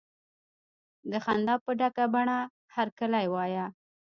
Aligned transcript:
د 1.09 1.11
خندا 1.25 1.55
په 1.63 1.71
ډکه 1.79 2.05
بڼه 2.13 2.37
هرکلی 2.75 3.25
وایه. 3.33 3.65